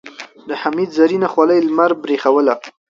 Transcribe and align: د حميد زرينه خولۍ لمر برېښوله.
د 0.47 0.49
حميد 0.61 0.89
زرينه 0.97 1.27
خولۍ 1.33 1.59
لمر 1.67 1.91
برېښوله. 2.03 2.53